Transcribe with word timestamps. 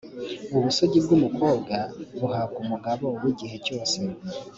ubusugi 0.57 0.97
bwumukobwa 1.05 1.75
buhabwa 2.19 2.57
umugabo 2.65 3.05
wigihe 3.21 3.57
cyose, 3.65 3.99